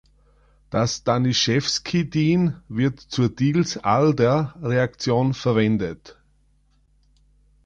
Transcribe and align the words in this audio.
Das 0.71 1.03
Danishefsky-Dien 1.03 2.55
wird 2.67 2.99
zur 3.01 3.29
Diels-Alder-Reaktion 3.29 5.35
verwendet. 5.35 6.17